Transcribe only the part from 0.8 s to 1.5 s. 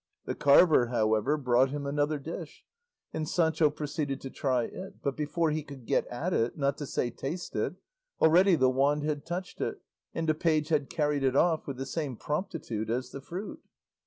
however,